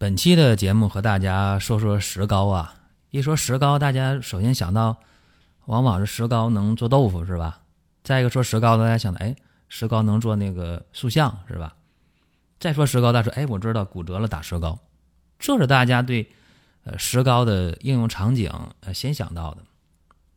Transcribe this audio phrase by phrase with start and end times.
[0.00, 2.72] 本期的节目和大家说说石膏啊。
[3.10, 4.96] 一说石膏，大家首先想到，
[5.64, 7.62] 往往是石膏能做豆腐，是吧？
[8.04, 9.34] 再一个说石膏，大家想到，哎，
[9.68, 11.74] 石膏能做那个塑像，是吧？
[12.60, 14.78] 再说石膏，大家说，哎，我知道骨折了打石膏，
[15.40, 16.30] 这是大家对
[16.84, 19.62] 呃石膏的应用场景呃先想到的。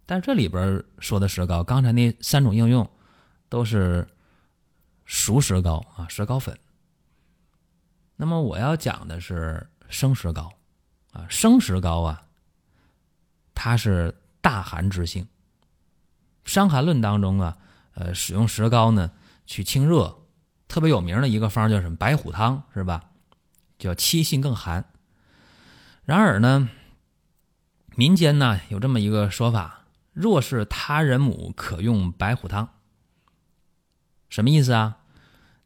[0.07, 2.89] 但这里边说的石膏，刚才那三种应用
[3.47, 4.07] 都是
[5.05, 6.57] 熟石膏啊，石膏粉。
[8.21, 10.53] 那么我要讲的是生石膏，
[11.11, 12.25] 啊，生石膏啊，
[13.55, 15.23] 它是大寒之性。
[16.45, 17.57] 《伤寒论》当中啊，
[17.95, 19.09] 呃，使用石膏呢
[19.47, 20.19] 去清热，
[20.67, 23.05] 特别有名的一个方叫什么白虎汤，是吧？
[23.79, 24.85] 叫七性更寒。
[26.03, 26.69] 然而呢，
[27.95, 32.69] 民间呢有这么一个说法：若是他人母，可用白虎汤。
[34.29, 34.99] 什么意思啊？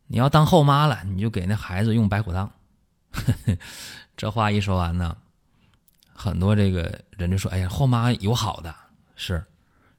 [0.07, 2.51] 你要当后妈了，你就给那孩子用白虎汤。
[4.15, 5.17] 这话一说完呢，
[6.13, 8.73] 很多这个人就说：“哎呀，后妈有好的
[9.15, 9.43] 是，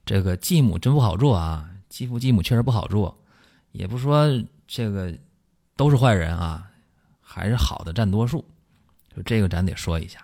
[0.05, 3.19] 这个继母真不好做啊，继父继母确实不好做，
[3.73, 4.27] 也不说
[4.67, 5.13] 这个
[5.77, 6.71] 都是坏人啊，
[7.21, 8.45] 还是好的占多数。
[9.15, 10.21] 就这个咱得说一下。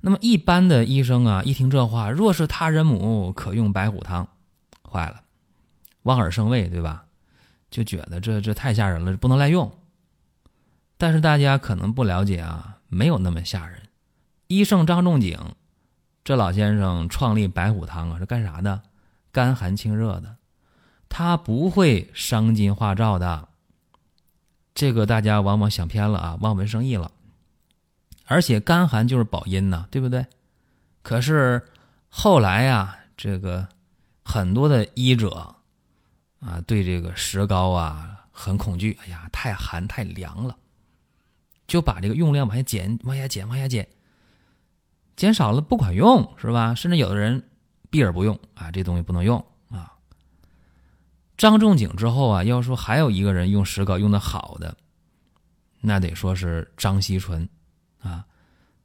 [0.00, 4.28] 那么一般的医生啊，一听这话，若是他人母，可用白虎汤，
[4.82, 5.22] 坏了，
[6.02, 7.06] 望而生畏，对吧？”
[7.72, 9.72] 就觉得这这太吓人了，不能滥用。
[10.98, 13.82] 但是大家可能不了解啊，没有那么吓人。
[14.46, 15.36] 医圣张仲景
[16.22, 18.82] 这老先生创立白虎汤啊，是干啥的？
[19.32, 20.36] 甘寒清热的，
[21.08, 23.48] 他不会伤筋化燥的。
[24.74, 27.10] 这个大家往往想偏了啊，望文生义了。
[28.26, 30.26] 而且甘寒就是保阴呐，对不对？
[31.02, 31.66] 可是
[32.08, 33.66] 后来呀，这个
[34.22, 35.56] 很多的医者。
[36.44, 40.56] 啊，对这个石膏啊很恐惧，哎呀，太寒太凉了，
[41.68, 43.88] 就把这个用量往下减，往下减，往下减，
[45.14, 46.74] 减少了不管用是吧？
[46.74, 47.48] 甚至有的人
[47.90, 49.38] 避而不用啊，这东西不能用
[49.68, 49.92] 啊。
[51.36, 54.76] 张仲景之后啊，要说还有一个人用石膏用的好的，
[55.80, 57.48] 那得说是张锡纯
[58.00, 58.24] 啊，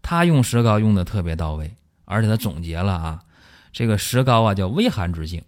[0.03, 1.73] 他用石膏用的特别到位，
[2.05, 3.23] 而且他总结了啊，
[3.71, 5.43] 这个石膏啊叫微寒之性。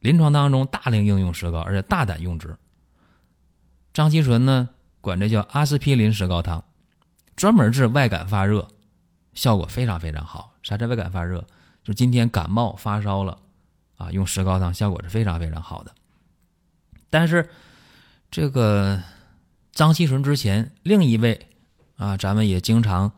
[0.00, 2.56] 临床当中大量应用石膏，而且大胆用之。
[3.92, 6.64] 张锡纯呢，管这叫阿司匹林石膏汤，
[7.36, 8.66] 专门治外感发热，
[9.34, 10.54] 效果非常非常好。
[10.62, 11.46] 啥叫外感发热？
[11.84, 13.38] 就今天感冒发烧了
[13.96, 15.94] 啊，用石膏汤效果是非常非常好的。
[17.10, 17.50] 但是
[18.30, 19.02] 这个
[19.72, 21.48] 张锡纯之前另一位
[21.96, 23.12] 啊，咱们也经常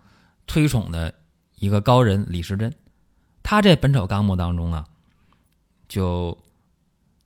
[0.46, 1.14] 推崇的
[1.56, 2.74] 一个高人李时珍，
[3.42, 4.84] 他在《本草纲目》当中啊，
[5.86, 6.36] 就。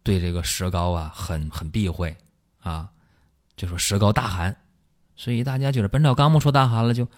[0.07, 2.17] 对这个石膏啊，很很避讳
[2.61, 2.89] 啊，
[3.57, 4.57] 就说石膏大寒，
[5.17, 7.09] 所以大家觉得《本草纲目》说大寒了，就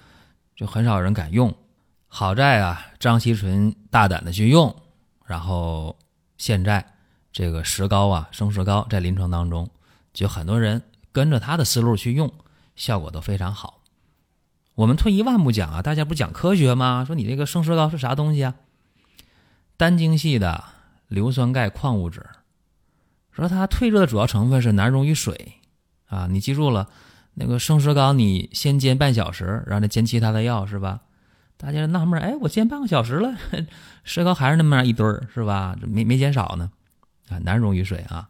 [0.57, 1.55] 就很少人敢用。
[2.07, 4.75] 好在啊，张锡纯大胆的去用，
[5.27, 5.99] 然后
[6.39, 6.83] 现在
[7.31, 9.69] 这个石膏啊，生石膏在临床当中，
[10.15, 10.83] 就很多人
[11.13, 12.33] 跟着他的思路去用，
[12.75, 13.83] 效果都非常好。
[14.77, 17.05] 我们退一万步讲啊，大家不讲科学吗？
[17.07, 18.55] 说你这个生石膏是啥东西啊？
[19.77, 20.65] 单晶系的
[21.09, 22.25] 硫酸钙矿物质。
[23.43, 25.55] 说它退热的主要成分是难溶于水，
[26.07, 26.89] 啊，你记住了，
[27.35, 31.01] 那个生石膏你先煎半小时，然后再煎其他的药是吧？
[31.57, 33.37] 大家纳闷，哎，我煎半个小时了，
[34.05, 35.77] 石膏还是那么样一堆儿是吧？
[35.87, 36.71] 没没减少呢，
[37.29, 38.29] 啊，难溶于水啊，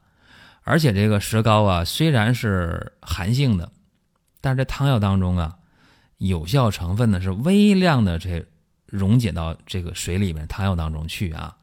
[0.63, 3.71] 而且这个石膏啊虽然是寒性的，
[4.41, 5.57] 但是这汤药当中啊，
[6.17, 8.45] 有效成分呢是微量的这
[8.87, 11.55] 溶解到这个水里面汤药当中去啊，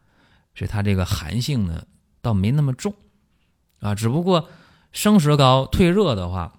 [0.53, 1.83] 所以它这个寒性呢
[2.21, 2.93] 倒没那么重。
[3.79, 4.49] 啊，只不过
[4.91, 6.53] 生石膏退热的话，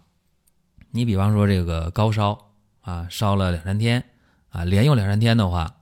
[0.90, 2.52] 你比方说这个高烧
[2.82, 4.04] 啊，烧了两三天
[4.50, 5.76] 啊，连用两三天的话，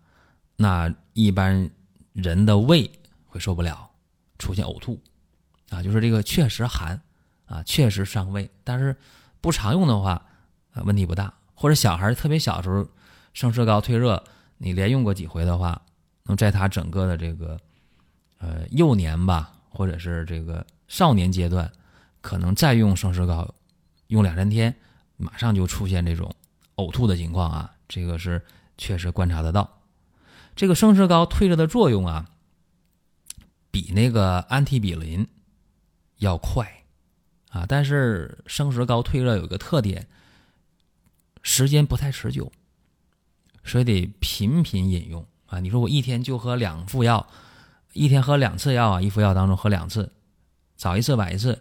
[0.56, 1.70] 那一般
[2.12, 2.90] 人的胃
[3.26, 3.90] 会受不了，
[4.38, 5.02] 出现呕吐
[5.70, 7.02] 啊，就是这个确实寒
[7.46, 8.48] 啊，确实伤胃。
[8.62, 8.96] 但是
[9.40, 10.12] 不常用的话，
[10.72, 11.34] 啊，问题不大。
[11.54, 12.86] 或者小孩特别小的时候
[13.32, 14.22] 生石膏退热，
[14.58, 15.82] 你连用过几回的话，
[16.22, 17.58] 那么在他整个的这个
[18.38, 20.64] 呃幼年吧，或者是这个。
[20.94, 21.72] 少年阶段，
[22.20, 23.52] 可能再用生石膏，
[24.06, 24.72] 用两三天，
[25.16, 26.32] 马上就出现这种
[26.76, 28.40] 呕吐的情况啊，这个是
[28.78, 29.82] 确实观察得到。
[30.54, 32.30] 这个生石膏退热的作用啊，
[33.72, 35.26] 比那个安替比林
[36.18, 36.84] 要快
[37.50, 40.06] 啊，但是生石膏退热有个特点，
[41.42, 42.52] 时间不太持久，
[43.64, 45.58] 所以得频频饮用啊。
[45.58, 47.28] 你说我一天就喝两副药，
[47.94, 50.12] 一天喝两次药啊，一副药当中喝两次，
[50.76, 51.60] 早一次晚一次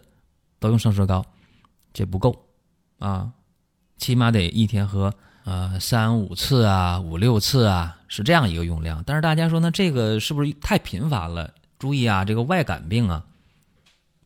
[0.58, 1.24] 都用生石膏，
[1.92, 2.46] 这不够
[2.98, 3.32] 啊，
[3.96, 5.14] 起码得一天喝。
[5.44, 9.04] 呃，三五次啊，五六次啊，是这样一个用量。
[9.04, 11.52] 但是大家说呢，这个是不是太频繁了？
[11.78, 13.22] 注意啊，这个外感病啊，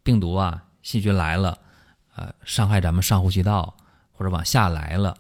[0.04, 1.58] 病毒啊，细菌来了，
[2.14, 3.76] 呃，伤害咱们上呼吸道，
[4.12, 5.16] 或者往下来了，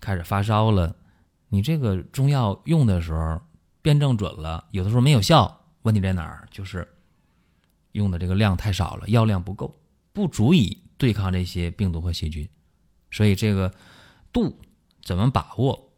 [0.00, 0.94] 开始发烧了，
[1.48, 3.38] 你这个中药用的时候
[3.82, 5.54] 辩证准了，有的时候没有效。
[5.82, 6.48] 问题在哪儿？
[6.50, 6.88] 就是
[7.92, 9.78] 用的这个量太少了，药量不够，
[10.12, 12.48] 不足以对抗这些病毒和细菌，
[13.10, 13.72] 所以这个
[14.32, 14.58] 度。
[15.04, 15.90] 怎么把握？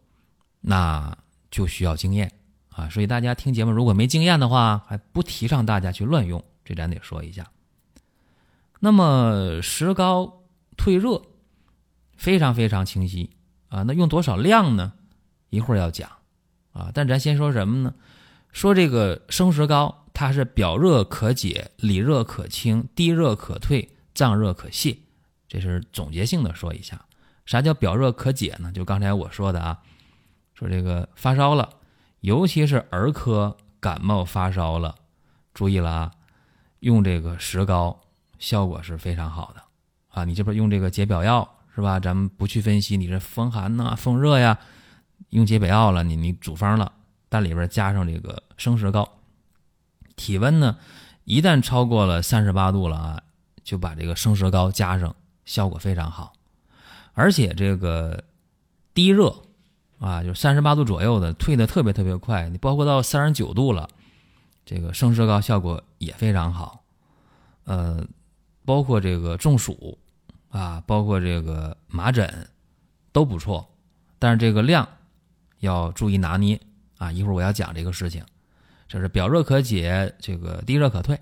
[0.62, 1.14] 那
[1.50, 2.32] 就需要经验
[2.70, 2.88] 啊！
[2.88, 7.50] 所以大家听节目如果没经验的话，还不提倡大家去乱用，这咱得说一下。
[8.80, 10.40] 那么石膏
[10.78, 11.20] 退热
[12.16, 13.28] 非常非常清晰
[13.68, 13.82] 啊！
[13.82, 14.94] 那用多少量呢？
[15.50, 16.10] 一会儿要讲
[16.72, 16.90] 啊！
[16.94, 17.94] 但咱先说什么呢？
[18.52, 24.96] 说这个生石膏，它是表热可解，里热可清，低热可退，脏热可泄，
[25.48, 27.04] 这是总结性的说一下。
[27.44, 28.70] 啥叫表热可解呢？
[28.72, 29.80] 就刚才我说的啊，
[30.54, 31.68] 说这个发烧了，
[32.20, 34.94] 尤其是儿科感冒发烧了，
[35.52, 36.12] 注意了啊，
[36.78, 38.00] 用这个石膏
[38.38, 39.62] 效果是非常好的
[40.08, 40.24] 啊。
[40.24, 41.98] 你这边用这个解表药是吧？
[41.98, 44.56] 咱们不去分析你这风寒呐、风热呀，
[45.30, 46.92] 用解表药了，你你主方了，
[47.28, 49.06] 但里边加上这个生石膏，
[50.16, 50.76] 体温呢
[51.24, 53.22] 一旦超过了三十八度了啊，
[53.62, 55.14] 就把这个生石膏加上，
[55.44, 56.32] 效果非常好。
[57.14, 58.24] 而且这个
[58.92, 59.34] 低热
[59.98, 62.48] 啊，就三十八度左右的，退的特别特别快。
[62.48, 63.88] 你包括到三十九度了，
[64.66, 66.82] 这个生石膏效果也非常好。
[67.64, 68.04] 呃，
[68.64, 69.96] 包括这个中暑
[70.50, 72.48] 啊，包括这个麻疹
[73.12, 73.66] 都不错。
[74.18, 74.88] 但是这个量
[75.60, 76.60] 要注意拿捏
[76.98, 77.10] 啊。
[77.12, 78.24] 一会儿我要讲这个事情，
[78.94, 81.18] 就是表热可解，这个低热可退。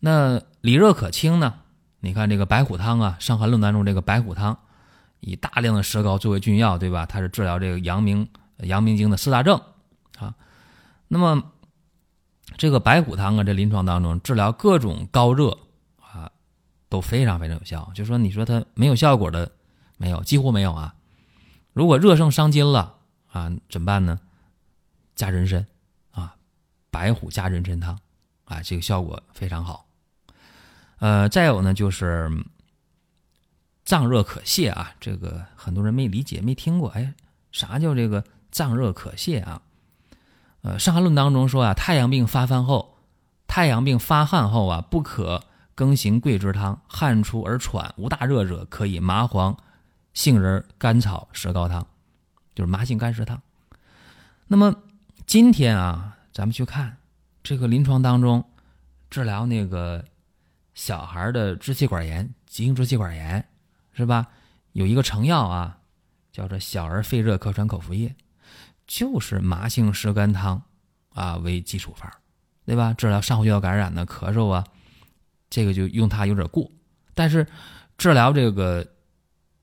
[0.00, 1.52] 那里热可清呢？
[2.00, 4.58] 你看这个白虎汤啊，《伤寒论》当中这个白虎汤。
[5.20, 7.04] 以大量的石膏作为菌药，对吧？
[7.04, 8.26] 它是治疗这个阳明
[8.56, 9.60] 阳明经的四大症
[10.16, 10.34] 啊。
[11.08, 11.52] 那么
[12.56, 15.58] 这个白虎汤啊，这临床当中治疗各种高热
[16.00, 16.30] 啊，
[16.88, 17.92] 都非常非常有效。
[17.94, 19.52] 就说你说它没有效果的
[19.98, 20.94] 没有，几乎没有啊。
[21.74, 22.94] 如果热盛伤筋了
[23.30, 24.18] 啊，怎么办呢？
[25.14, 25.66] 加人参，
[26.92, 27.98] 白虎加人参汤
[28.44, 29.86] 啊，这个效果非常好。
[31.00, 32.30] 呃，再有呢就是。
[33.84, 36.88] 脏热可泄啊，这个很多人没理解、没听过。
[36.90, 37.14] 哎，
[37.50, 39.60] 啥叫这个脏热可泄啊？
[40.62, 42.96] 呃，《伤寒论》当中说啊，太阳病发汗后，
[43.48, 45.42] 太阳病发汗后啊，不可
[45.74, 49.58] 更行桂枝汤，汗出而喘无大热者，可以麻黄、
[50.14, 51.84] 杏仁、甘草、石膏汤，
[52.54, 53.42] 就是麻杏甘石汤。
[54.46, 54.76] 那么
[55.26, 56.96] 今天啊，咱们去看
[57.42, 58.44] 这个临床当中
[59.10, 60.04] 治疗那个
[60.74, 63.46] 小孩的支气管炎、急性支气管炎。
[63.94, 64.26] 是吧？
[64.72, 65.78] 有一个成药啊，
[66.32, 68.16] 叫做小儿肺热咳喘口服液，
[68.86, 70.62] 就是麻杏石甘汤
[71.10, 72.10] 啊为基础方，
[72.64, 72.94] 对吧？
[72.94, 74.66] 治疗上呼吸道感染的咳嗽啊，
[75.50, 76.70] 这个就用它有点过。
[77.12, 77.46] 但是
[77.98, 78.94] 治疗这个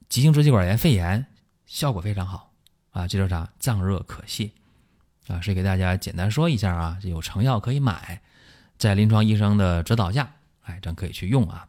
[0.09, 1.25] 急性支气管炎、肺炎
[1.65, 2.53] 效果非常好
[2.91, 3.51] 啊，这叫啥？
[3.57, 4.51] 脏热可泄
[5.29, 8.19] 啊，是给大家简单说一下啊，有成药可以买，
[8.77, 10.33] 在临床医生的指导下，
[10.63, 11.67] 哎，咱可以去用啊。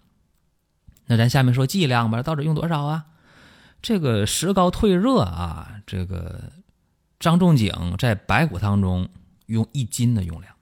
[1.07, 3.05] 那咱下面说剂量吧，到底用多少啊？
[3.83, 6.52] 这个石膏退热啊，这个
[7.19, 9.09] 张仲景在白虎汤中
[9.47, 10.55] 用一斤的用量。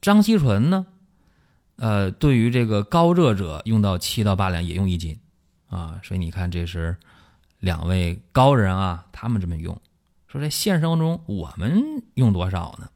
[0.00, 0.86] 张锡纯呢，
[1.76, 5.18] 呃，对于这个高热者用到七到八两，也用一斤
[5.68, 6.00] 啊。
[6.04, 6.96] 所以你看，这是
[7.58, 9.80] 两位高人啊，他们这么用。
[10.32, 12.88] 说在现实生活中我们用多少呢？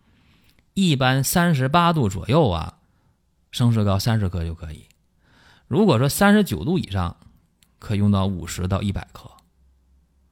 [0.73, 2.79] 一般三十八度左右啊，
[3.51, 4.87] 生石膏三十克就可以。
[5.69, 7.15] 如果说三十九度以上，
[7.79, 9.31] 可用到五十到一百克，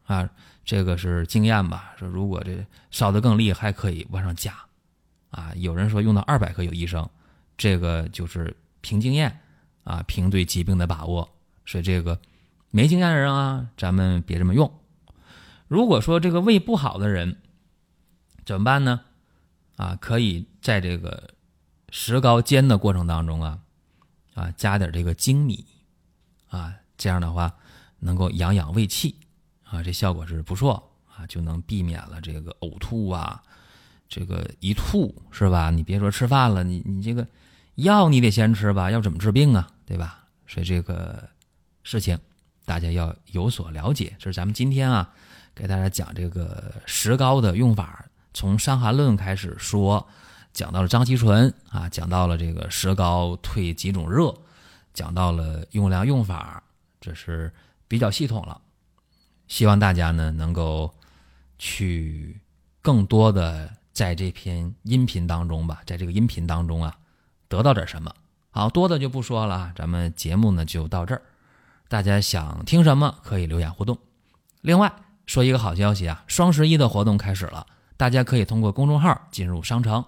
[0.05, 0.31] 啊，
[0.65, 1.93] 这个是经验吧？
[1.99, 4.55] 说如果这烧的更厉害，可以往上加，
[5.29, 7.07] 啊，有人说用到二百克有医生，
[7.59, 9.39] 这个就是凭经验
[9.83, 11.29] 啊，凭对疾病的把握。
[11.67, 12.19] 所以这个
[12.71, 14.73] 没经验的人啊，咱们别这么用。
[15.75, 17.37] 如果说这个胃不好的人
[18.47, 19.01] 怎么办呢？
[19.75, 21.31] 啊，可以在这个
[21.91, 23.59] 石膏煎的过程当中啊。
[24.35, 25.65] 啊，加点这个粳米，
[26.49, 27.53] 啊，这样的话，
[27.99, 29.17] 能够养养胃气
[29.65, 33.43] 啊，这效果是不错啊，就能避免了这个呕吐啊，
[34.09, 35.71] 这个一吐是吧？
[35.71, 37.27] 你别说吃饭了，你你这个
[37.77, 39.69] 药你得先吃吧，要怎么治病啊？
[39.87, 40.25] 对吧？
[40.47, 41.29] 所以这个
[41.83, 42.19] 事情
[42.65, 44.17] 大家要有所了解。
[44.19, 45.15] 这是咱们今天啊，
[45.55, 50.07] 给大家讲这个石膏的用法，从《伤寒论》开始说，
[50.53, 54.35] 讲到了张锡纯啊，讲到了这个石膏退几种热，
[54.93, 56.63] 讲到了用量用法，
[57.01, 57.53] 这是
[57.87, 58.61] 比较系统了。
[59.47, 60.93] 希望大家呢能够
[61.59, 62.41] 去
[62.83, 66.97] 更多的在这篇音频当中吧，在这个音频当中啊，
[67.47, 68.13] 得到点什么。
[68.51, 71.23] 好多的就不说了，咱们节目呢就到这儿。
[71.89, 73.99] 大家想听什么可以留言互动。
[74.61, 74.93] 另外
[75.27, 77.67] 说一个好消息啊，双十一的活动开始了，
[77.97, 80.05] 大家可以通过公众号进入商城，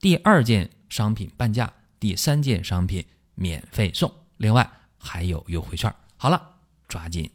[0.00, 3.04] 第二件商品半价，第三件商品
[3.34, 4.68] 免费送，另外
[4.98, 5.92] 还有优惠券。
[6.16, 6.40] 好了，
[6.88, 7.30] 抓紧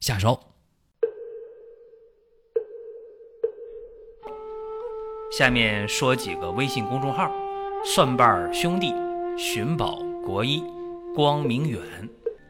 [0.00, 0.40] 下手。
[5.36, 7.30] 下面说几个微信公众号：
[7.84, 8.94] 蒜瓣兄弟、
[9.36, 10.62] 寻宝国医、
[11.14, 11.82] 光明远。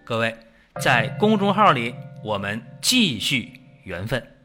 [0.04, 0.36] 各位
[0.80, 4.35] 在公众号里，我们继续缘分。